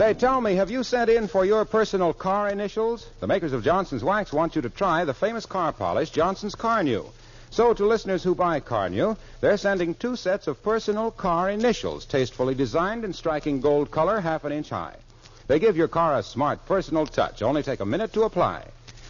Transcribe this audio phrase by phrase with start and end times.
[0.00, 3.06] Say, tell me, have you sent in for your personal car initials?
[3.20, 7.04] The makers of Johnson's Wax want you to try the famous car polish, Johnson's Carnu.
[7.50, 12.54] So, to listeners who buy Carnu, they're sending two sets of personal car initials, tastefully
[12.54, 14.96] designed in striking gold color, half an inch high.
[15.48, 17.42] They give your car a smart personal touch.
[17.42, 18.68] Only take a minute to apply.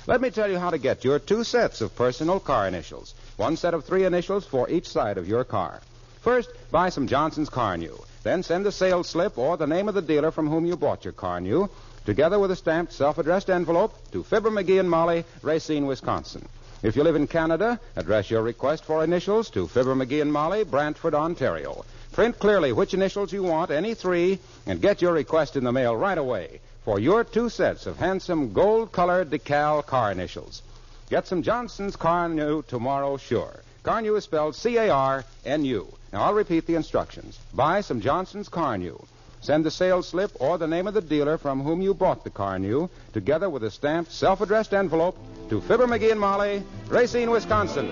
[0.09, 3.15] Let me tell you how to get your two sets of personal car initials.
[3.37, 5.83] One set of three initials for each side of your car.
[6.21, 8.05] First, buy some Johnson's Carnu.
[8.23, 11.05] Then send a sales slip or the name of the dealer from whom you bought
[11.05, 11.71] your Carnu,
[12.05, 16.47] together with a stamped self-addressed envelope to Fibber McGee and Molly, Racine, Wisconsin.
[16.83, 20.65] If you live in Canada, address your request for initials to Fibber McGee and Molly,
[20.65, 21.85] Brantford, Ontario.
[22.13, 25.97] Print clearly which initials you want, any three, and get your request in the mail
[25.97, 30.61] right away for your two sets of handsome gold-colored decal car initials.
[31.09, 33.61] Get some Johnson's Carnu tomorrow, sure.
[33.85, 35.95] Carnu is spelled C-A-R-N-U.
[36.13, 37.39] Now, I'll repeat the instructions.
[37.55, 39.05] Buy some Johnson's Carnu.
[39.43, 42.31] Send the sales slip or the name of the dealer from whom you bought the
[42.31, 45.17] Carnu, together with a stamped, self-addressed envelope,
[45.49, 47.91] to Fibber McGee and Molly, Racine, Wisconsin.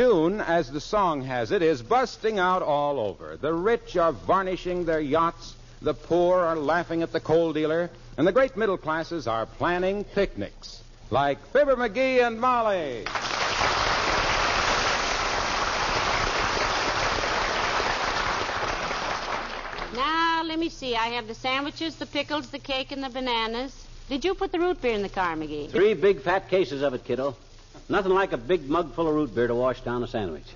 [0.00, 3.36] June, as the song has it, is busting out all over.
[3.36, 8.26] The rich are varnishing their yachts, the poor are laughing at the coal dealer, and
[8.26, 10.82] the great middle classes are planning picnics.
[11.10, 13.04] Like Fibber McGee and Molly.
[19.94, 20.96] Now, let me see.
[20.96, 23.86] I have the sandwiches, the pickles, the cake, and the bananas.
[24.08, 25.68] Did you put the root beer in the car, McGee?
[25.68, 27.36] Three big fat cases of it, kiddo.
[27.88, 30.46] Nothing like a big mug full of root beer to wash down a sandwich.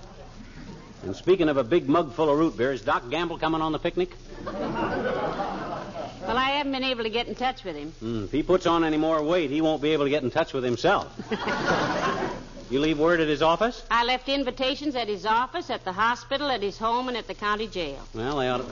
[1.02, 3.72] And speaking of a big mug full of root beer, is Doc Gamble coming on
[3.72, 4.10] the picnic?
[4.44, 7.92] Well, I haven't been able to get in touch with him.
[8.02, 10.30] Mm, if he puts on any more weight, he won't be able to get in
[10.30, 11.12] touch with himself.
[12.74, 13.82] you leave word at his office?
[13.88, 17.34] I left invitations at his office, at the hospital, at his home, and at the
[17.34, 18.00] county jail.
[18.12, 18.66] Well, they ought to.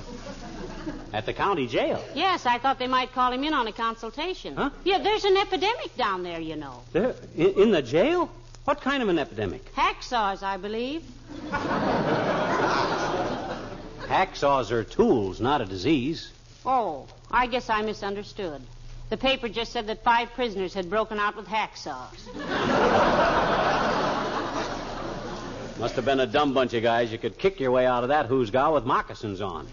[1.13, 2.05] At the county jail?
[2.12, 4.57] Yes, I thought they might call him in on a consultation.
[4.57, 4.71] Huh?
[4.83, 6.83] Yeah, there's an epidemic down there, you know.
[6.91, 7.15] There?
[7.37, 8.29] In, in the jail?
[8.65, 9.73] What kind of an epidemic?
[9.75, 11.05] Hacksaws, I believe.
[14.09, 16.33] Hacksaws are tools, not a disease.
[16.67, 18.62] Oh, I guess I misunderstood.
[19.11, 22.19] The paper just said that five prisoners had broken out with hacksaws.
[25.82, 27.10] Must have been a dumb bunch of guys.
[27.10, 29.66] You could kick your way out of that hoosgow with moccasins on.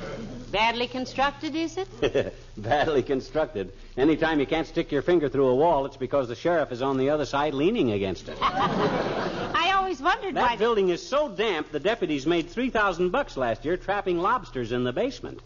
[0.50, 2.34] Badly constructed, is it?
[2.56, 3.70] Badly constructed.
[3.98, 6.96] Anytime you can't stick your finger through a wall, it's because the sheriff is on
[6.96, 8.38] the other side leaning against it.
[8.40, 10.48] I always wondered why.
[10.48, 14.82] That building is so damp, the deputies made 3000 bucks last year trapping lobsters in
[14.82, 15.40] the basement.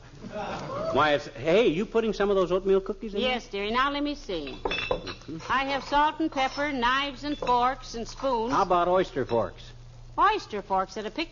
[0.92, 1.26] Why, it's.
[1.26, 3.72] Hey, you putting some of those oatmeal cookies in Yes, dearie.
[3.72, 4.60] Now let me see.
[5.50, 8.52] I have salt and pepper, knives and forks and spoons.
[8.52, 9.73] How about oyster forks?
[10.18, 11.28] Oyster forks at a pic.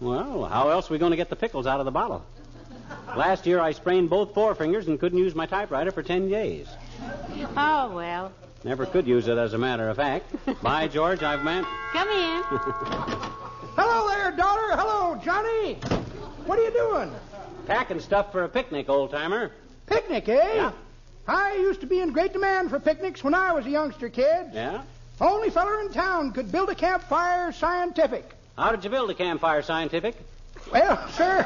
[0.00, 2.24] Well, how else are we going to get the pickles out of the bottle?
[3.16, 6.68] Last year I sprained both forefingers and couldn't use my typewriter for 10 days.
[7.56, 8.32] Oh, well.
[8.64, 10.34] Never could use it, as a matter of fact.
[10.62, 11.66] By George, I've meant.
[11.92, 12.42] Come in.
[13.76, 14.76] Hello there, daughter.
[14.76, 15.74] Hello, Johnny.
[16.44, 17.12] What are you doing?
[17.66, 19.52] Packing stuff for a picnic, old timer.
[19.86, 20.54] Picnic, eh?
[20.54, 20.72] Yeah.
[21.26, 24.50] I used to be in great demand for picnics when I was a youngster kid.
[24.52, 24.82] Yeah?
[25.20, 28.24] Only feller in town could build a campfire scientific.
[28.56, 30.14] How did you build a campfire scientific?
[30.72, 31.44] Well, sir.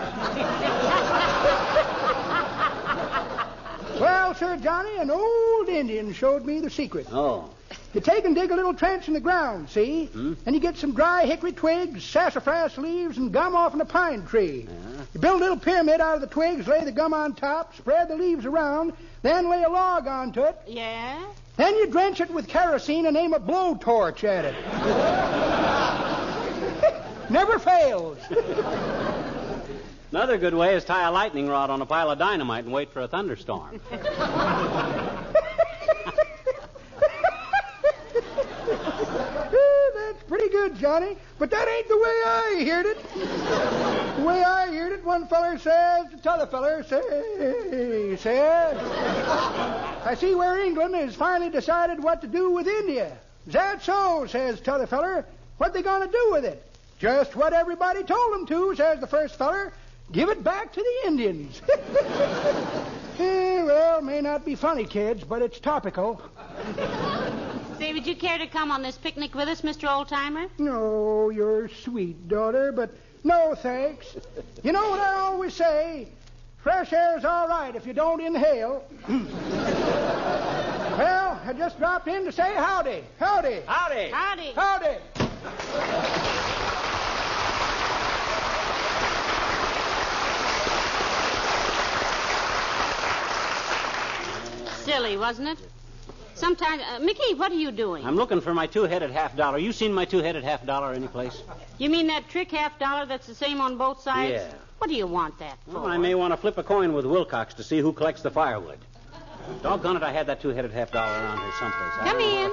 [3.99, 7.07] well, sir, Johnny, an old Indian showed me the secret.
[7.11, 7.49] Oh.
[7.95, 10.07] You take and dig a little trench in the ground, see?
[10.07, 10.35] Hmm?
[10.45, 14.27] And you get some dry hickory twigs, sassafras leaves, and gum off in a pine
[14.27, 14.67] tree.
[15.15, 18.09] You build a little pyramid out of the twigs, lay the gum on top, spread
[18.09, 18.93] the leaves around,
[19.23, 20.57] then lay a log onto it.
[20.67, 21.23] Yeah?
[21.57, 24.55] Then you drench it with kerosene and aim a blowtorch at it.
[27.31, 28.19] Never fails.
[30.11, 32.93] Another good way is tie a lightning rod on a pile of dynamite and wait
[32.93, 33.81] for a thunderstorm.
[40.13, 41.17] That's pretty good, Johnny.
[41.39, 43.03] But that ain't the way I heard it.
[44.17, 44.67] The way I
[45.13, 48.79] one feller says to t'other feller, say, says,
[50.07, 53.19] I see where England has finally decided what to do with India.
[53.47, 54.25] Is that so?
[54.27, 55.27] says t'other feller.
[55.59, 56.65] What they gonna do with it?
[56.99, 59.75] Just what everybody told them to, says the first feller.
[60.13, 61.61] Give it back to the Indians.
[63.19, 66.21] Eh, well, may not be funny, kids, but it's topical.
[67.79, 69.87] Say, would you care to come on this picnic with us, Mr.
[69.87, 70.49] Oldtimer?
[70.59, 72.91] No, you're sweet, daughter, but
[73.25, 74.17] no thanks.
[74.63, 76.09] You know what I always say?
[76.63, 78.85] Fresh air's all right if you don't inhale.
[79.09, 79.27] well,
[81.45, 83.03] I just dropped in to say howdy.
[83.19, 83.63] Howdy.
[83.67, 84.11] Howdy.
[84.11, 84.53] Howdy.
[84.55, 84.99] Howdy.
[94.85, 95.59] Silly, wasn't it?
[96.35, 98.05] Sometimes, uh, Mickey, what are you doing?
[98.05, 99.59] I'm looking for my two-headed half dollar.
[99.59, 101.43] You seen my two-headed half dollar anyplace?
[101.79, 104.33] You mean that trick half dollar that's the same on both sides?
[104.33, 104.55] Yeah.
[104.79, 105.75] What do you want that for?
[105.75, 108.31] Well, I may want to flip a coin with Wilcox to see who collects the
[108.31, 108.79] firewood.
[109.63, 111.93] Doggone it, I had that two-headed half dollar around here someplace.
[112.01, 112.51] I Come don't in.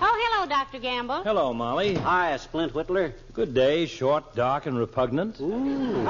[0.00, 0.78] Oh, hello, Dr.
[0.78, 1.22] Gamble.
[1.22, 1.94] Hello, Molly.
[1.94, 3.12] Hi, Splint Whittler.
[3.32, 5.40] Good day, short, dark, and repugnant.
[5.40, 6.04] Ooh.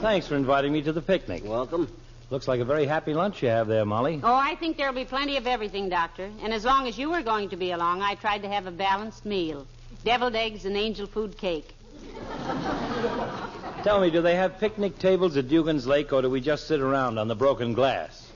[0.00, 1.42] Thanks for inviting me to the picnic.
[1.44, 1.88] Welcome.
[2.28, 4.20] Looks like a very happy lunch you have there, Molly.
[4.22, 6.28] Oh, I think there'll be plenty of everything, Doctor.
[6.42, 8.72] And as long as you were going to be along, I tried to have a
[8.72, 9.64] balanced meal.
[10.04, 11.68] Deviled eggs and angel food cake.
[13.84, 16.80] Tell me, do they have picnic tables at Dugan's Lake, or do we just sit
[16.80, 18.28] around on the broken glass?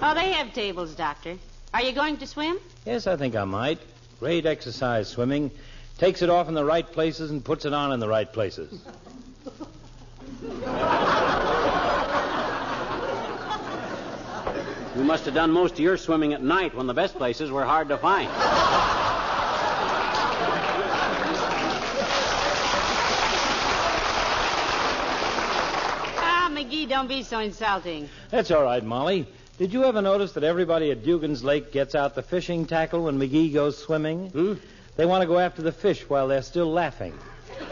[0.00, 1.36] Oh, they have tables, Doctor.
[1.74, 2.58] Are you going to swim?
[2.86, 3.80] Yes, I think I might.
[4.18, 5.50] Great exercise, swimming.
[5.98, 8.80] Takes it off in the right places and puts it on in the right places.
[14.96, 17.64] You must have done most of your swimming at night when the best places were
[17.64, 18.28] hard to find.
[26.18, 28.10] Ah, McGee, don't be so insulting.
[28.28, 29.26] That's all right, Molly.
[29.56, 33.18] Did you ever notice that everybody at Dugan's Lake gets out the fishing tackle when
[33.18, 34.28] McGee goes swimming?
[34.28, 34.54] Hmm?
[34.96, 37.12] They want to go after the fish while they're still laughing.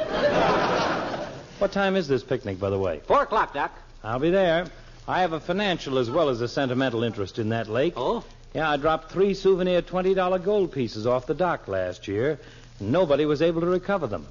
[1.58, 3.02] what time is this picnic, by the way?
[3.06, 3.72] Four o'clock, Doc.
[4.02, 4.64] I'll be there.
[5.10, 7.94] I have a financial as well as a sentimental interest in that lake.
[7.96, 8.22] Oh?
[8.54, 12.38] Yeah, I dropped three souvenir $20 gold pieces off the dock last year,
[12.78, 14.24] and nobody was able to recover them.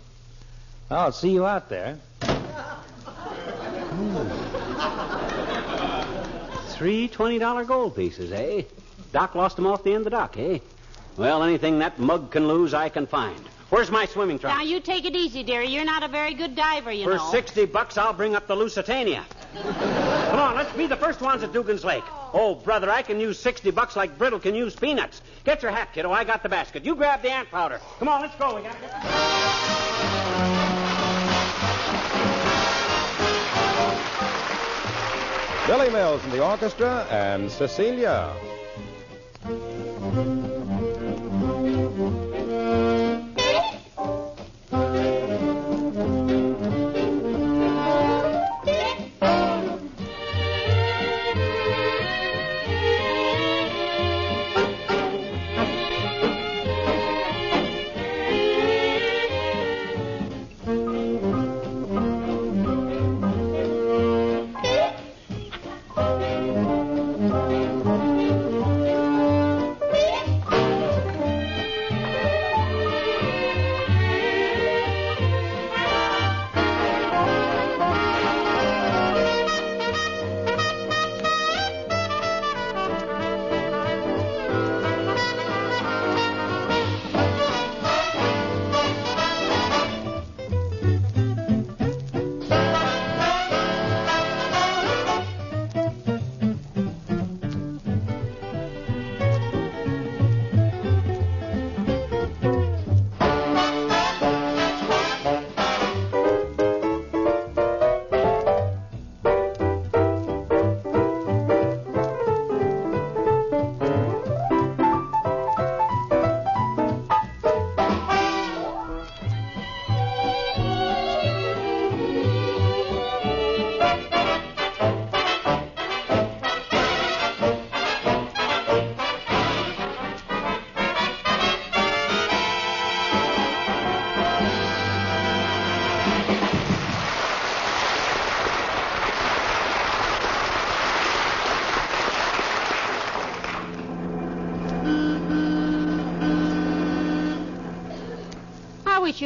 [0.89, 1.97] I'll see you out there.
[6.69, 8.61] Three $20 gold pieces, eh?
[9.11, 10.59] Doc lost them off the end of the dock, eh?
[11.17, 13.37] Well, anything that mug can lose, I can find.
[13.69, 14.57] Where's my swimming trunks?
[14.57, 15.67] Now, you take it easy, dearie.
[15.67, 17.11] You're not a very good diver, you know.
[17.11, 17.31] For know.
[17.31, 19.25] 60 bucks, I'll bring up the Lusitania.
[20.49, 22.03] On, let's be the first ones at Dugan's Lake.
[22.33, 25.21] Oh, brother, I can use 60 bucks like Brittle can use peanuts.
[25.43, 26.11] Get your hat, kiddo.
[26.11, 26.83] I got the basket.
[26.83, 27.79] You grab the ant powder.
[27.99, 28.55] Come on, let's go.
[28.55, 28.75] We got
[35.67, 38.33] Billy Mills and the orchestra and Cecilia.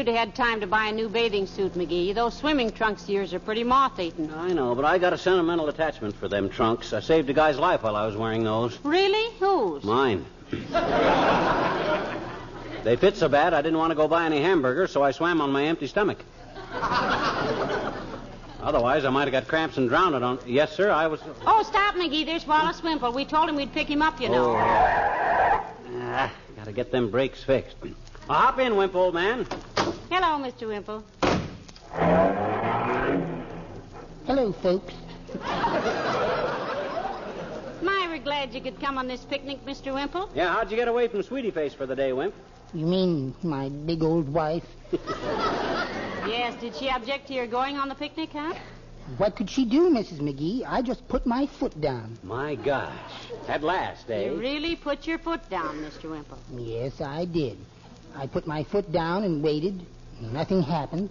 [0.03, 2.13] You'd have had time to buy a new bathing suit, McGee.
[2.13, 4.33] Those swimming trunks of yours are pretty moth-eaten.
[4.33, 6.91] I know, but I got a sentimental attachment for them trunks.
[6.91, 8.77] I saved a guy's life while I was wearing those.
[8.83, 9.33] Really?
[9.39, 9.81] Whose?
[9.85, 10.25] Mine.
[12.83, 15.39] they fit so bad I didn't want to go buy any hamburgers, so I swam
[15.39, 16.17] on my empty stomach.
[18.61, 20.37] Otherwise, I might have got cramps and drowned on.
[20.45, 21.21] Yes, sir, I was.
[21.47, 22.25] Oh, stop, McGee.
[22.25, 23.13] There's Wallace Wimple.
[23.13, 24.51] We told him we'd pick him up, you know.
[24.51, 25.63] Oh.
[25.95, 27.77] Ah, gotta get them brakes fixed.
[27.81, 27.93] Well,
[28.37, 29.47] hop in, Wimp, old man.
[30.15, 30.67] Hello, Mr.
[30.67, 31.03] Wimple.
[34.27, 34.93] Hello, folks.
[37.81, 39.91] My, we're glad you could come on this picnic, Mr.
[39.91, 40.29] Wimple.
[40.35, 42.35] Yeah, how'd you get away from Sweetie Face for the day, Wimp?
[42.75, 44.63] You mean my big old wife?
[46.27, 48.53] Yes, did she object to your going on the picnic, huh?
[49.17, 50.19] What could she do, Mrs.
[50.19, 50.63] McGee?
[50.63, 52.19] I just put my foot down.
[52.21, 52.93] My gosh.
[53.47, 54.25] At last, eh?
[54.25, 56.11] You really put your foot down, Mr.
[56.11, 56.37] Wimple.
[56.55, 57.57] Yes, I did.
[58.15, 59.83] I put my foot down and waited.
[60.31, 61.09] Nothing happened.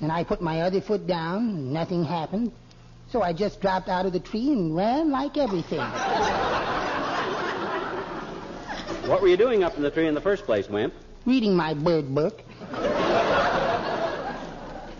[0.00, 1.72] Then I put my other foot down.
[1.72, 2.52] Nothing happened.
[3.10, 5.80] So I just dropped out of the tree and ran like everything.
[9.08, 10.92] What were you doing up in the tree in the first place, Wimp?
[11.24, 12.42] Reading my bird book.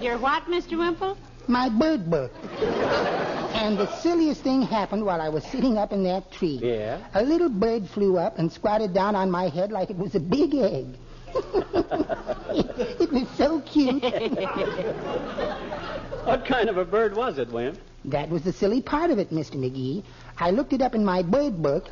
[0.00, 0.78] You're what, Mr.
[0.78, 1.18] Wimple?
[1.46, 2.32] My bird book.
[3.54, 6.60] And the silliest thing happened while I was sitting up in that tree.
[6.62, 7.04] Yeah?
[7.14, 10.20] A little bird flew up and squatted down on my head like it was a
[10.20, 10.86] big egg.
[11.34, 14.02] It, it was so cute.
[16.28, 17.78] What kind of a bird was it, Wimp?
[18.04, 19.56] That was the silly part of it, Mr.
[19.56, 20.02] McGee.
[20.36, 21.88] I looked it up in my bird book,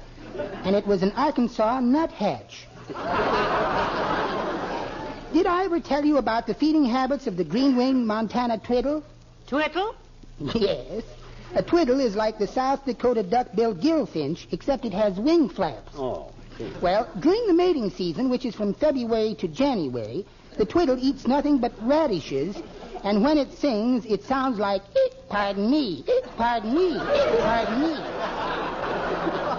[0.62, 2.66] and it was an Arkansas nuthatch.
[5.33, 9.02] Did I ever tell you about the feeding habits of the green-winged Montana twiddle?
[9.47, 9.95] Twiddle?
[10.55, 11.02] Yes.
[11.55, 15.93] A twiddle is like the South Dakota duck-billed gillfinch, except it has wing flaps.
[15.97, 16.31] Oh.
[16.80, 20.25] Well, during the mating season, which is from February to January,
[20.56, 22.56] the twiddle eats nothing but radishes,
[23.04, 27.80] and when it sings, it sounds like, "Eh, pardon me, eh, pardon me, eh, pardon
[27.82, 27.94] me.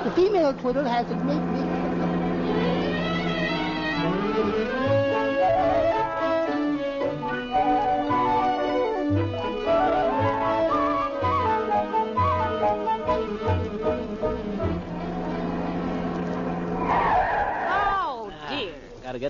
[0.04, 1.57] The female twiddle has a great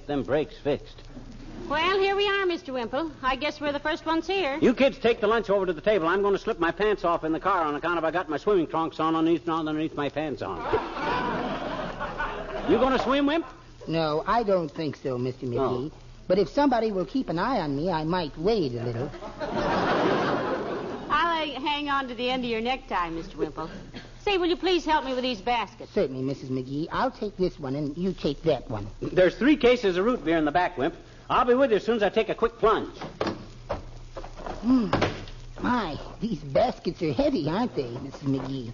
[0.07, 1.03] get them brakes fixed.
[1.67, 2.73] Well, here we are, Mr.
[2.73, 3.11] Wimple.
[3.21, 4.57] I guess we're the first ones here.
[4.61, 6.07] You kids take the lunch over to the table.
[6.07, 8.29] I'm going to slip my pants off in the car on account of I got
[8.29, 10.59] my swimming trunks on underneath, underneath my pants on.
[12.71, 13.45] you going to swim, Wimp?
[13.85, 15.43] No, I don't think so, Mr.
[15.43, 15.91] McGee.
[16.27, 19.11] But if somebody will keep an eye on me, I might wade a little.
[21.09, 23.35] I'll uh, hang on to the end of your necktie, Mr.
[23.35, 23.69] Wimple.
[24.27, 25.89] Say, will you please help me with these baskets?
[25.93, 26.49] Certainly, Mrs.
[26.49, 26.89] McGee.
[26.91, 28.85] I'll take this one, and you take that one.
[29.01, 30.95] There's three cases of root beer in the back, Wimp.
[31.29, 32.93] I'll be with you as soon as I take a quick plunge.
[34.63, 34.91] Hmm.
[35.61, 38.23] My, these baskets are heavy, aren't they, Mrs.
[38.23, 38.73] McGee?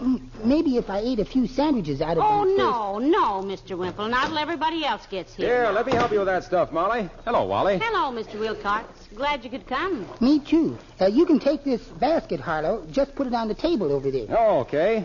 [0.00, 3.76] Mm, Maybe if I ate a few sandwiches out of Oh, them no, no, Mr.
[3.76, 4.08] Wimple.
[4.08, 5.64] Not till everybody else gets here.
[5.64, 7.08] Here, let me help you with that stuff, Molly.
[7.24, 7.78] Hello, Wally.
[7.78, 8.38] Hello, Mr.
[8.38, 8.86] Wilcox.
[9.16, 10.06] Glad you could come.
[10.20, 10.78] Me too.
[11.00, 12.86] Uh, you can take this basket, Harlow.
[12.92, 14.26] Just put it on the table over there.
[14.30, 15.04] Oh, okay.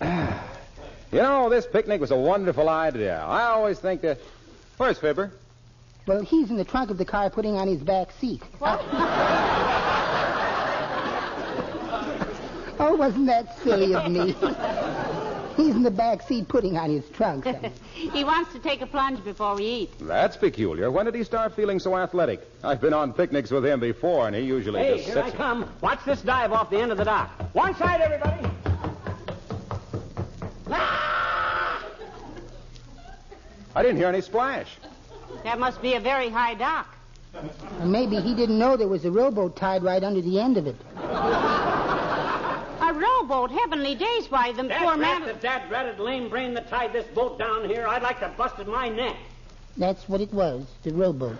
[1.10, 3.18] You know, this picnic was a wonderful idea.
[3.26, 4.18] I always think that.
[4.76, 5.32] Where's Fibber?
[6.06, 8.42] Well, he's in the trunk of the car putting on his back seat.
[12.88, 14.32] oh, wasn't that silly of me?
[15.56, 17.44] he's in the back seat putting on his trunk.
[17.44, 17.70] son.
[17.94, 19.90] He wants to take a plunge before we eat.
[20.00, 20.90] That's peculiar.
[20.90, 22.40] When did he start feeling so athletic?
[22.62, 25.34] I've been on picnics with him before, and he usually Hey, just here sits.
[25.34, 25.70] I come.
[25.80, 27.30] Watch this dive off the end of the dock.
[27.54, 28.48] One side, everybody.
[30.70, 31.84] Ah!
[33.74, 34.76] I didn't hear any splash.
[35.44, 36.94] That must be a very high dock.
[37.82, 40.76] Maybe he didn't know there was a rowboat tied right under the end of it.
[43.28, 45.28] A rowboat, heavenly days, why, them That poor rat, man.
[45.28, 48.66] the dad ratted lame brain that tied this boat down here, I'd like to busted
[48.66, 49.16] my neck.
[49.76, 51.36] That's what it was, the rowboat.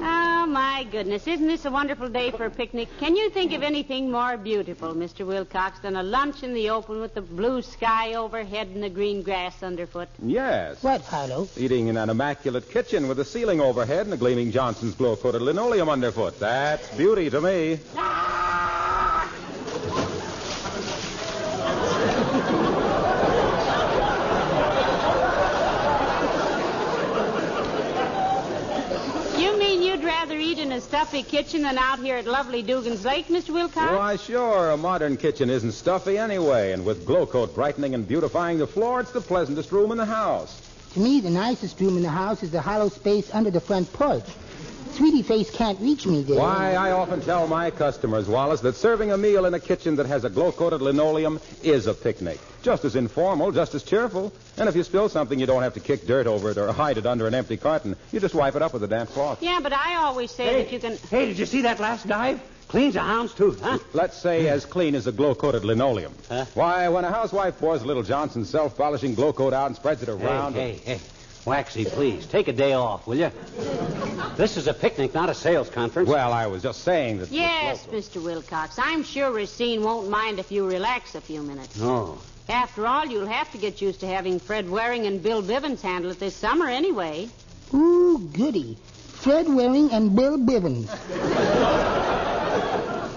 [0.00, 0.46] Oh,
[0.84, 1.28] my goodness.
[1.28, 2.88] Isn't this a wonderful day for a picnic?
[2.98, 5.24] Can you think of anything more beautiful, Mr.
[5.24, 9.22] Wilcox, than a lunch in the open with the blue sky overhead and the green
[9.22, 10.08] grass underfoot?
[10.20, 10.82] Yes.
[10.82, 11.48] What, Harlow?
[11.56, 15.88] Eating in an immaculate kitchen with a ceiling overhead and a gleaming Johnson's Glo-Coated linoleum
[15.88, 16.40] underfoot.
[16.40, 17.78] That's beauty to me.
[29.38, 30.36] You mean you'd rather
[30.72, 33.50] rather eat in a stuffy kitchen than out here at lovely Dugan's Lake, Mr.
[33.50, 33.92] Wilcox?
[33.92, 34.70] Why, sure.
[34.70, 39.12] A modern kitchen isn't stuffy anyway, and with Glo-Coat brightening and beautifying the floor, it's
[39.12, 40.60] the pleasantest room in the house.
[40.94, 43.92] To me, the nicest room in the house is the hollow space under the front
[43.92, 44.24] porch.
[44.92, 46.38] Sweetie Face can't reach me there.
[46.38, 50.06] Why, I often tell my customers, Wallace, that serving a meal in a kitchen that
[50.06, 52.38] has a Glo-Coated linoleum is a picnic.
[52.62, 54.32] Just as informal, just as cheerful.
[54.56, 56.98] And if you spill something, you don't have to kick dirt over it or hide
[56.98, 57.96] it under an empty carton.
[58.12, 59.42] You just wipe it up with a damp cloth.
[59.42, 60.96] Yeah, but I always say that you can.
[61.10, 62.40] Hey, did you see that last dive?
[62.68, 63.78] Cleans a hound's tooth, huh?
[63.92, 66.14] Let's say as clean as a Glo-Coated linoleum.
[66.28, 66.46] Huh?
[66.54, 70.02] Why, when a housewife pours a little Johnson's self polishing glow coat out and spreads
[70.02, 70.54] it around.
[70.54, 71.00] Hey, hey, hey.
[71.44, 73.30] Waxy, please, take a day off, will you?
[74.36, 76.08] This is a picnic, not a sales conference.
[76.08, 77.30] Well, I was just saying that.
[77.30, 78.22] Yes, Mr.
[78.22, 78.78] Wilcox.
[78.78, 81.76] I'm sure Racine won't mind if you relax a few minutes.
[81.78, 82.18] No.
[82.48, 86.12] After all, you'll have to get used to having Fred Waring and Bill Bivens handle
[86.12, 87.28] it this summer anyway.
[87.74, 88.76] Ooh, goody.
[89.08, 90.88] Fred Waring and Bill Bivens.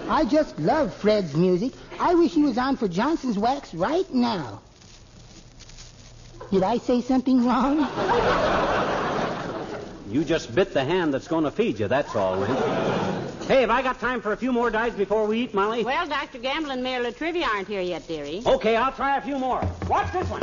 [0.08, 1.74] I just love Fred's music.
[2.00, 4.62] I wish he was on for Johnson's Wax right now.
[6.52, 7.80] Did I say something wrong?
[10.10, 12.56] You just bit the hand that's going to feed you, that's all, Win.
[13.48, 15.84] Hey, have I got time for a few more dives before we eat, Molly?
[15.84, 16.40] Well, Dr.
[16.40, 18.42] Gamble and Mayor La Trivia aren't here yet, dearie.
[18.46, 19.62] Okay, I'll try a few more.
[19.88, 20.42] Watch this one.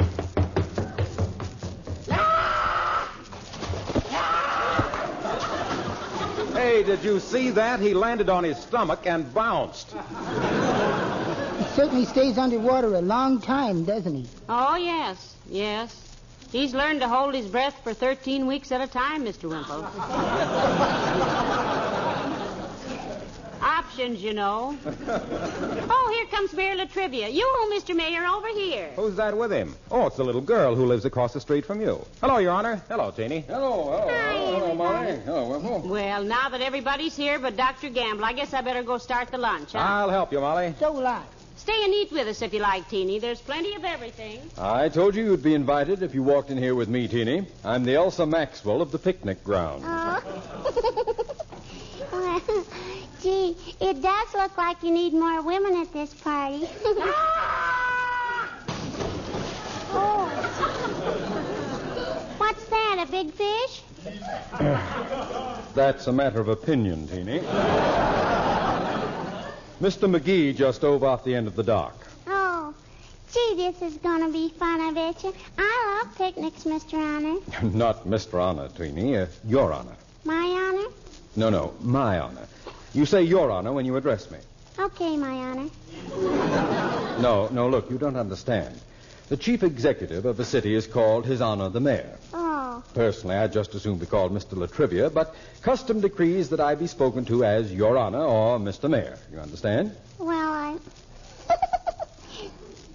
[6.55, 7.81] Hey, did you see that?
[7.81, 9.95] He landed on his stomach and bounced.
[11.73, 14.27] He certainly stays underwater a long time, doesn't he?
[14.47, 16.19] Oh, yes, yes.
[16.51, 19.49] He's learned to hold his breath for 13 weeks at a time, Mr.
[19.49, 19.83] Wimple.
[23.63, 24.77] Options, you know.
[25.09, 27.31] Oh, here comes Mayor La Trivia.
[27.31, 27.97] You, Mr.
[27.97, 28.91] Mayor, over here.
[28.95, 29.75] Who's that with him?
[29.91, 32.05] Oh, it's the little girl who lives across the street from you.
[32.21, 32.83] Hello, Your Honor.
[32.91, 33.47] Hello, Teeny.
[33.49, 35.19] Hello, hello, hello, hello, Molly.
[35.25, 35.89] Hello, Wimple.
[35.89, 37.89] Well, now that everybody's here but Dr.
[37.89, 39.79] Gamble, I guess I better go start the lunch, huh?
[39.79, 40.75] I'll help you, Molly.
[40.79, 41.23] So will I.
[41.63, 43.21] Stay and eat with us if you like, Teeny.
[43.21, 44.41] There's plenty of everything.
[44.59, 47.47] I told you you'd be invited if you walked in here with me, Teeny.
[47.65, 49.85] I'm the Elsa Maxwell of the picnic ground.
[49.85, 50.25] well,
[53.23, 56.67] gee, it does look like you need more women at this party.
[59.95, 60.27] oh.
[62.39, 63.83] What's that, a big fish?
[65.77, 67.41] That's a matter of opinion, Teeny.
[69.83, 70.09] Mr.
[70.09, 72.07] McGee just dove off the end of the dock.
[72.29, 72.73] Oh.
[73.35, 75.35] Gee, this is going to be fun, I bet you.
[75.59, 76.95] I love picnics, Mr.
[76.99, 77.41] Honor.
[77.77, 78.41] Not Mr.
[78.41, 79.17] Honor, Teeny.
[79.17, 79.97] Uh, your Honor.
[80.23, 80.89] My honor?
[81.35, 82.47] No, no, my Honor.
[82.95, 84.39] You say your Honor when you address me.
[84.79, 85.69] Okay, my honor.
[87.21, 88.81] No, no, look, you don't understand.
[89.29, 92.19] The chief executive of the city is called His Honor the Mayor.
[92.33, 92.42] Oh.
[92.95, 94.57] Personally, I'd just as soon be called Mr.
[94.57, 98.91] La Trivia, but custom decrees that I be spoken to as Your Honor or Mr.
[98.91, 99.19] Mayor.
[99.33, 99.93] You understand?
[100.19, 100.79] Well, I.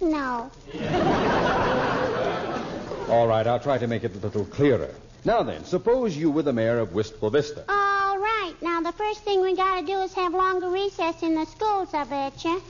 [0.00, 0.50] no.
[3.08, 4.94] All right, I'll try to make it a little clearer.
[5.24, 7.64] Now then, suppose you were the mayor of Wistful Vista.
[7.68, 8.54] All right.
[8.62, 11.92] Now, the first thing we got to do is have longer recess in the schools,
[11.92, 12.60] I betcha.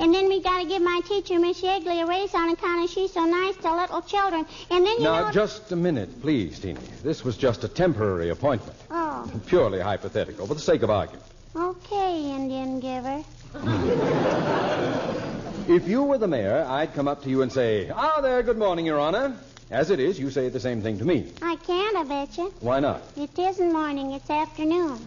[0.00, 2.90] And then we got to give my teacher, Miss Yegley, a raise on account of
[2.90, 4.44] she's so nice to little children.
[4.70, 5.30] And then you now, know.
[5.30, 6.80] just a minute, please, Teeny.
[7.02, 8.76] This was just a temporary appointment.
[8.90, 9.30] Oh.
[9.46, 11.24] Purely hypothetical, for the sake of argument.
[11.56, 13.22] Okay, Indian giver.
[15.66, 18.58] If you were the mayor, I'd come up to you and say, Ah, there, good
[18.58, 19.34] morning, Your Honor.
[19.70, 21.32] As it is, you say the same thing to me.
[21.40, 22.50] I can't, I betcha.
[22.60, 23.00] Why not?
[23.16, 24.98] It isn't morning, it's afternoon.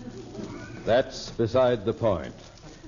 [0.83, 2.33] That's beside the point.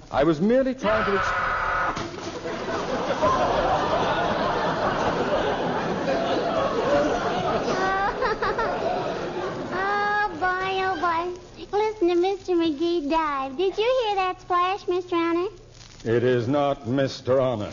[0.09, 1.19] I was merely trying to.
[1.19, 2.39] Ex-
[9.71, 11.77] oh, boy, oh, boy.
[11.77, 12.55] Listen to Mr.
[12.55, 13.57] McGee dive.
[13.69, 15.13] Did you hear that splash, Mr.
[15.13, 15.47] Honor?
[16.03, 17.39] it is not Mr.
[17.39, 17.71] Honor.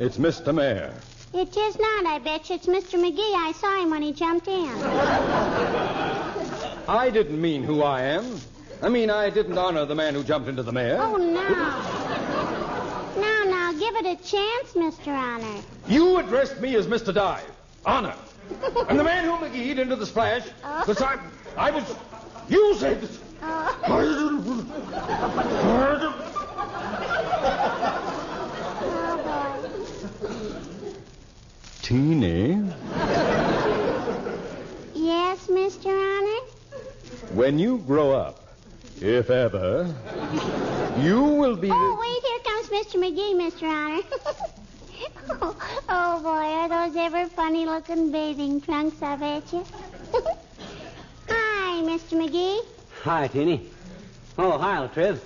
[0.00, 0.52] It's Mr.
[0.52, 0.92] Mayor.
[1.32, 2.56] It is not, I bet you.
[2.56, 2.98] It's Mr.
[2.98, 3.34] McGee.
[3.36, 4.68] I saw him when he jumped in.
[6.88, 8.40] I didn't mean who I am.
[8.82, 10.98] I mean, I didn't honor the man who jumped into the mayor.
[11.00, 11.48] Oh, no.
[13.22, 15.16] Now, now, give it a chance, Mr.
[15.16, 15.62] Honor.
[15.86, 17.14] You addressed me as Mr.
[17.14, 17.48] Dive.
[17.86, 18.16] Honor.
[18.88, 20.48] I'm the man who McGee'd into the splash.
[20.64, 20.80] Oh.
[20.84, 21.20] Because I,
[21.56, 21.84] I was.
[22.48, 23.08] You said.
[23.42, 23.76] Oh.
[31.82, 32.62] Teeny,
[34.94, 35.86] Yes, Mr.
[35.88, 36.46] Honor?
[37.34, 38.36] when you grow up,
[39.00, 39.92] if ever,
[41.00, 41.70] you will be.
[41.72, 42.96] Oh, wait, here comes Mr.
[43.00, 43.66] McGee, Mr.
[43.68, 44.02] Honor.
[45.42, 45.56] oh,
[45.88, 49.64] oh, boy, are those ever funny looking bathing trunks, I bet you.
[51.28, 52.12] Hi, Mr.
[52.20, 52.60] McGee.
[53.04, 53.66] Hi, Teeny.
[54.36, 55.18] Oh, hi, Latriv.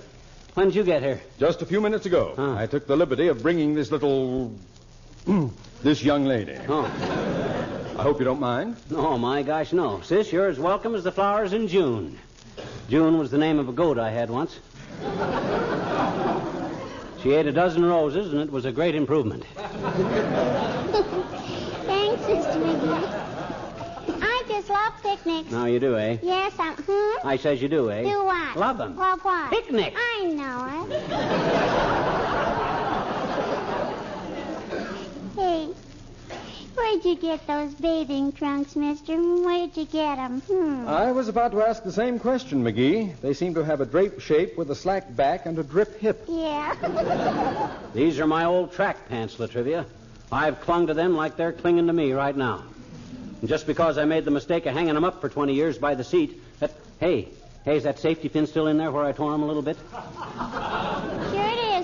[0.53, 1.21] When did you get here?
[1.39, 2.55] Just a few minutes ago, Huh.
[2.55, 4.53] I took the liberty of bringing this little.
[5.83, 6.57] this young lady.
[6.69, 6.85] Oh.
[7.97, 8.77] I hope you don't mind.
[8.91, 9.99] Oh, my gosh, no.
[10.01, 12.17] Sis, you're as welcome as the flowers in June.
[12.89, 14.57] June was the name of a goat I had once.
[17.21, 19.43] She ate a dozen roses, and it was a great improvement.
[25.25, 25.51] picnics.
[25.51, 26.17] Now you do, eh?
[26.21, 26.75] Yes, I'm.
[26.77, 27.27] Hmm?
[27.27, 28.03] I says you do, eh?
[28.03, 28.55] Do what?
[28.55, 28.95] Love them.
[28.95, 29.49] Love what?
[29.51, 29.97] Picnics.
[29.99, 31.01] I know it.
[35.35, 35.69] hey,
[36.75, 39.15] where'd you get those bathing trunks, mister?
[39.17, 40.41] Where'd you get 'em?
[40.41, 40.87] Hmm.
[40.87, 43.19] I was about to ask the same question, McGee.
[43.21, 46.23] They seem to have a drape shape with a slack back and a drip hip.
[46.27, 46.75] Yeah.
[47.93, 49.85] These are my old track pants, La Trivia.
[50.31, 52.63] I've clung to them like they're clinging to me right now.
[53.45, 55.93] And just because I made the mistake of hanging them up for 20 years by
[55.93, 57.27] the seat, that, hey,
[57.63, 59.77] hey, is that safety pin still in there where I tore them a little bit?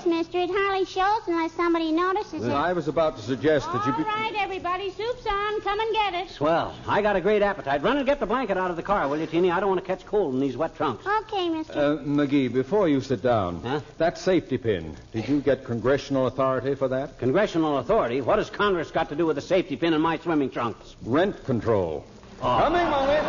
[0.02, 0.38] Sure it is, mister.
[0.38, 2.50] It hardly shows unless somebody notices it.
[2.50, 4.04] I was about to suggest that you All be.
[4.04, 5.60] right, everybody, soup's on.
[5.62, 6.30] Come and get it.
[6.30, 6.74] Swell.
[6.86, 7.82] I got a great appetite.
[7.82, 9.50] Run and get the blanket out of the car, will you, Teeny?
[9.50, 11.06] I don't want to catch cold in these wet trunks.
[11.22, 11.72] Okay, mister.
[11.72, 13.80] Uh, McGee, before you sit down, Huh?
[13.98, 17.18] that safety pin, did you get congressional authority for that?
[17.18, 18.20] Congressional authority?
[18.20, 20.96] What has Congress got to do with a safety pin in my swimming trunks?
[21.04, 22.04] Rent control.
[22.40, 22.58] Oh.
[22.58, 23.20] Coming, Molly.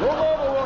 [0.00, 0.59] Move over,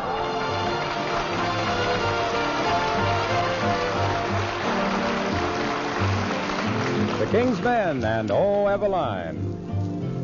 [7.35, 9.37] King's Men and Oh Eveline.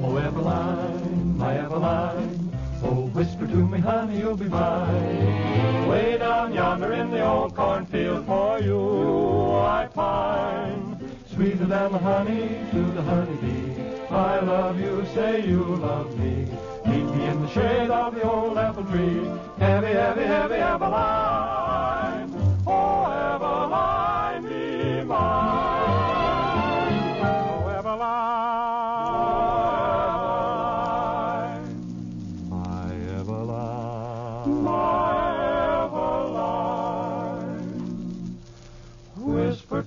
[0.01, 2.53] Oh, Eveline, my Eveline,
[2.85, 5.89] oh, whisper to me, honey, you'll be mine.
[5.89, 11.01] Way down yonder in the old cornfield for you I pine.
[11.35, 14.07] Sweeter than the honey to the honeybee.
[14.09, 16.47] I love you, say you love me.
[16.87, 19.21] Meet me in the shade of the old apple tree.
[19.59, 21.70] Heavy, heavy, heavy Eveline.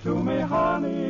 [0.03, 1.02] To me, honey,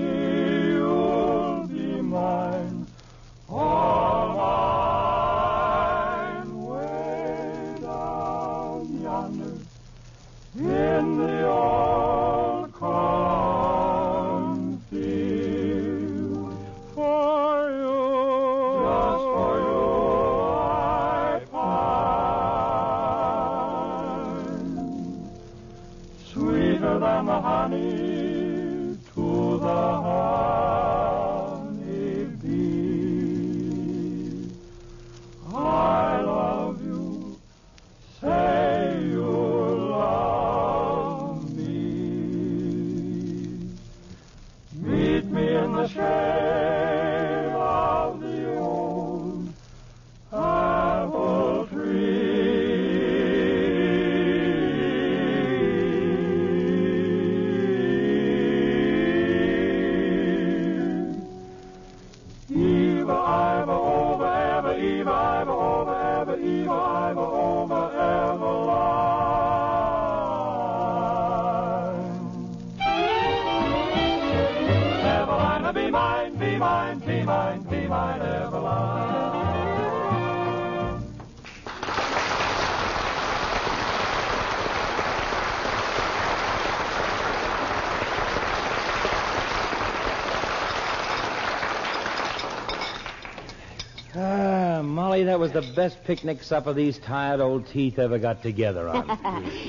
[95.44, 99.06] was the best picnic supper these tired old teeth ever got together on.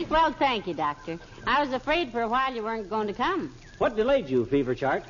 [0.08, 1.18] well, thank you, Doctor.
[1.48, 3.52] I was afraid for a while you weren't going to come.
[3.78, 5.02] What delayed you, Fever Chart?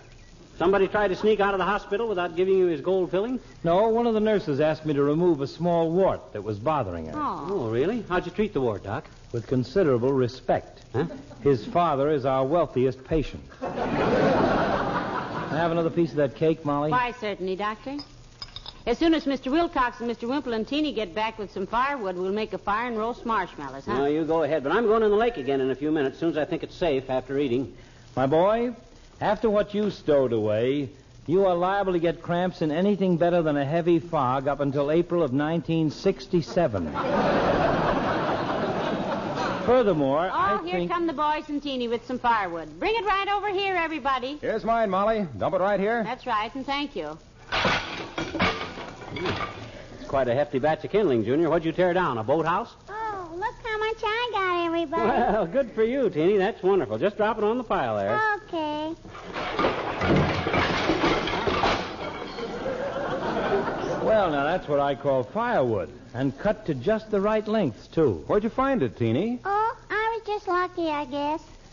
[0.56, 3.40] Somebody tried to sneak out of the hospital without giving you his gold filling?
[3.62, 7.08] no, one of the nurses asked me to remove a small wart that was bothering
[7.08, 7.12] her.
[7.14, 7.46] Oh.
[7.50, 8.02] Oh, really?
[8.08, 9.04] How'd you treat the wart, Doc?
[9.32, 10.80] With considerable respect.
[10.94, 11.08] Huh?
[11.42, 13.44] His father is our wealthiest patient.
[13.60, 16.90] Can I have another piece of that cake, Molly?
[16.90, 17.98] Why, certainly, Doctor.
[18.86, 19.50] As soon as Mr.
[19.50, 20.28] Wilcox and Mr.
[20.28, 23.86] Wimple and Teeny get back with some firewood, we'll make a fire and roast marshmallows,
[23.86, 23.96] huh?
[23.96, 24.62] No, you go ahead.
[24.62, 26.44] But I'm going in the lake again in a few minutes, as soon as I
[26.44, 27.74] think it's safe after eating.
[28.14, 28.76] My boy,
[29.22, 30.90] after what you stowed away,
[31.26, 34.90] you are liable to get cramps in anything better than a heavy fog up until
[34.90, 36.92] April of 1967.
[39.64, 40.90] Furthermore, Oh, I here think.
[40.90, 42.78] come the boys and Teeny with some firewood.
[42.78, 44.36] Bring it right over here, everybody.
[44.42, 45.26] Here's mine, Molly.
[45.38, 46.04] Dump it right here.
[46.04, 47.16] That's right, and thank you.
[49.24, 51.50] It's quite a hefty batch of kindling, Junior.
[51.50, 52.18] What'd you tear down?
[52.18, 52.74] A boathouse?
[52.88, 55.02] Oh, look how much I got Bye, everybody.
[55.02, 56.36] Well, good for you, Teeny.
[56.36, 56.98] That's wonderful.
[56.98, 58.20] Just drop it on the pile there.
[58.36, 58.94] Okay.
[64.04, 65.90] Well, now that's what I call firewood.
[66.14, 68.22] And cut to just the right lengths, too.
[68.26, 69.40] Where'd you find it, Teeny?
[69.44, 71.42] Oh, I was just lucky, I guess.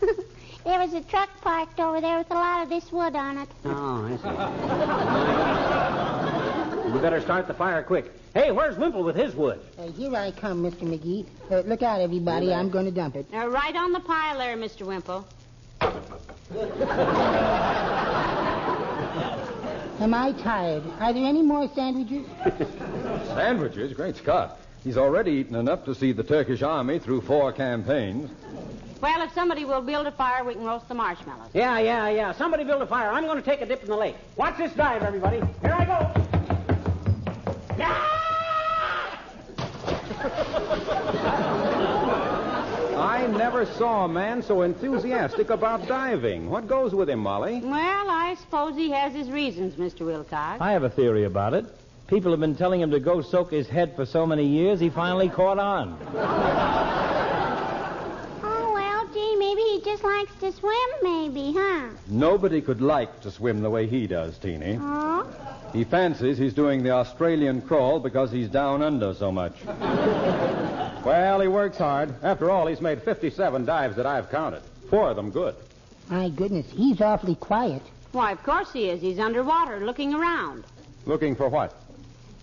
[0.64, 3.48] there was a truck parked over there with a lot of this wood on it.
[3.64, 4.16] Oh, I
[6.26, 6.28] see.
[6.92, 8.12] we better start the fire quick.
[8.34, 9.60] Hey, where's Wimple with his wood?
[9.78, 10.82] Uh, here I come, Mr.
[10.82, 11.26] McGee.
[11.50, 12.52] Uh, look out, everybody.
[12.52, 13.26] I'm going to dump it.
[13.32, 14.86] Uh, right on the pile there, Mr.
[14.86, 15.26] Wimple.
[20.00, 20.82] Am I tired?
[21.00, 22.26] Are there any more sandwiches?
[23.28, 23.92] Sandwiches?
[23.94, 24.58] Great Scott.
[24.84, 28.30] He's already eaten enough to see the Turkish army through four campaigns.
[29.00, 31.50] Well, if somebody will build a fire, we can roast the marshmallows.
[31.54, 32.32] Yeah, yeah, yeah.
[32.32, 33.10] Somebody build a fire.
[33.10, 34.16] I'm going to take a dip in the lake.
[34.36, 35.40] Watch this dive, everybody.
[35.60, 36.31] Here I go.
[42.96, 46.48] I never saw a man so enthusiastic about diving.
[46.50, 47.60] What goes with him, Molly?
[47.62, 50.06] Well, I suppose he has his reasons, Mr.
[50.06, 50.60] Wilcox.
[50.60, 51.66] I have a theory about it.
[52.06, 54.90] People have been telling him to go soak his head for so many years, he
[54.90, 55.98] finally caught on.
[58.44, 61.90] Oh, well, gee, maybe he just likes to swim, maybe, huh?
[62.08, 64.78] Nobody could like to swim the way he does, Teeny.
[64.80, 65.51] Oh?
[65.72, 69.54] He fancies he's doing the Australian crawl because he's down under so much.
[71.04, 72.14] Well, he works hard.
[72.22, 74.62] After all, he's made 57 dives that I've counted.
[74.88, 75.56] Four of them good.
[76.08, 77.82] My goodness, he's awfully quiet.
[78.12, 79.00] Why, of course he is.
[79.00, 80.64] He's underwater looking around.
[81.04, 81.74] Looking for what?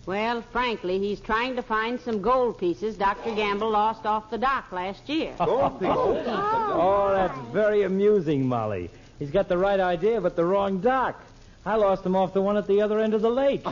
[0.05, 3.33] Well, frankly, he's trying to find some gold pieces Dr.
[3.35, 5.33] Gamble lost off the dock last year.
[5.45, 5.95] Gold pieces.
[5.95, 8.89] Oh, oh that's very amusing, Molly.
[9.19, 11.23] He's got the right idea, but the wrong dock.
[11.65, 13.63] I lost him off the one at the other end of the lake.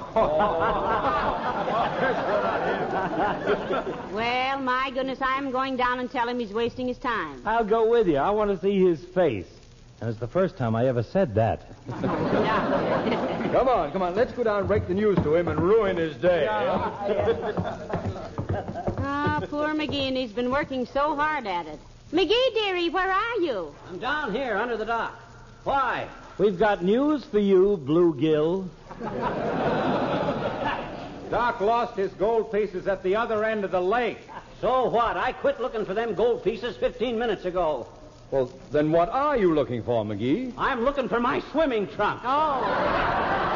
[4.11, 7.41] Well, my goodness, I'm going down and tell him he's wasting his time.
[7.45, 8.17] I'll go with you.
[8.17, 9.45] I want to see his face.
[10.01, 11.61] And it's the first time I ever said that.
[11.87, 14.15] Come on, come on.
[14.15, 16.47] Let's go down and break the news to him and ruin his day.
[18.99, 21.79] Ah, poor McGee, and he's been working so hard at it.
[22.11, 23.73] McGee, dearie, where are you?
[23.87, 25.13] I'm down here under the dock.
[25.63, 26.07] Why?
[26.37, 28.67] We've got news for you, Bluegill.
[31.31, 34.19] Doc lost his gold pieces at the other end of the lake.
[34.61, 35.17] So what?
[35.17, 37.87] I quit looking for them gold pieces 15 minutes ago.
[38.29, 40.53] Well, then what are you looking for, McGee?
[40.57, 42.21] I'm looking for my swimming trunk.
[42.23, 43.46] Oh.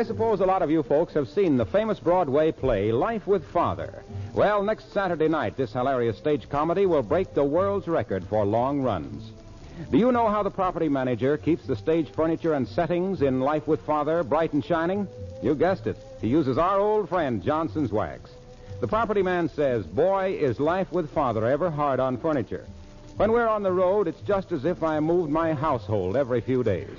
[0.00, 3.44] I suppose a lot of you folks have seen the famous Broadway play, Life with
[3.44, 4.02] Father.
[4.32, 8.80] Well, next Saturday night, this hilarious stage comedy will break the world's record for long
[8.80, 9.30] runs.
[9.90, 13.68] Do you know how the property manager keeps the stage furniture and settings in Life
[13.68, 15.06] with Father bright and shining?
[15.42, 15.98] You guessed it.
[16.22, 18.30] He uses our old friend Johnson's wax.
[18.80, 22.64] The property man says, Boy, is Life with Father ever hard on furniture.
[23.18, 26.64] When we're on the road, it's just as if I moved my household every few
[26.64, 26.96] days.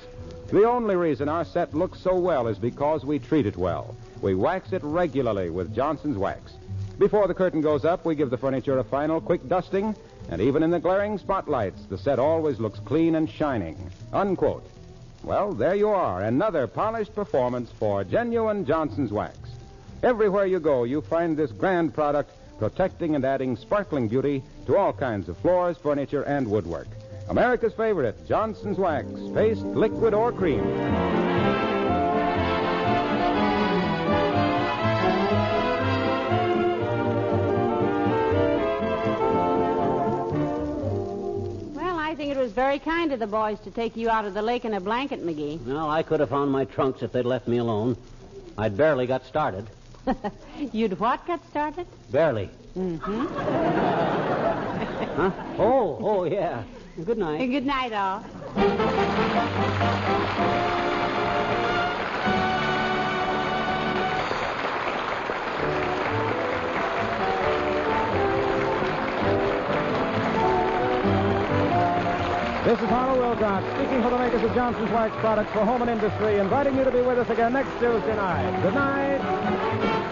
[0.51, 3.95] The only reason our set looks so well is because we treat it well.
[4.21, 6.51] We wax it regularly with Johnson's wax.
[6.99, 9.95] Before the curtain goes up, we give the furniture a final quick dusting,
[10.29, 13.89] and even in the glaring spotlights, the set always looks clean and shining.
[14.11, 14.69] Unquote.
[15.23, 19.37] Well, there you are, another polished performance for genuine Johnson's wax.
[20.03, 24.91] Everywhere you go, you find this grand product protecting and adding sparkling beauty to all
[24.91, 26.87] kinds of floors, furniture, and woodwork.
[27.31, 30.67] America's favorite, Johnson's Wax, paste, liquid, or cream.
[41.73, 44.33] Well, I think it was very kind of the boys to take you out of
[44.33, 45.65] the lake in a blanket, McGee.
[45.65, 47.95] Well, I could have found my trunks if they'd left me alone.
[48.57, 49.67] I'd barely got started.
[50.73, 51.87] You'd what got started?
[52.11, 52.49] Barely.
[52.77, 53.27] Mm-hmm.
[55.11, 55.29] Huh?
[55.57, 56.63] Oh, oh, yeah.
[57.05, 57.41] Good night.
[57.41, 58.19] And Good night, all.
[72.63, 75.89] This is Harlow Wilcox, speaking for the makers of Johnson's Wax products for home and
[75.89, 78.61] industry, inviting you to be with us again next Tuesday night.
[78.61, 80.10] Good night.